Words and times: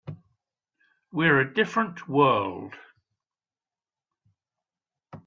We're 1.11 1.41
a 1.41 1.53
different 1.53 2.09
world. 2.09 2.73